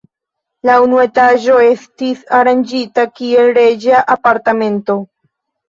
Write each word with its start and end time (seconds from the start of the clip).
La 0.69 0.77
unua 0.85 1.03
etaĝo 1.07 1.57
estis 1.65 2.25
aranĝita 2.39 3.07
kiel 3.21 3.55
reĝa 3.61 4.03
apartamento. 4.19 5.01